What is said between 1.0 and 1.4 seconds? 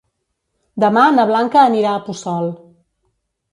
na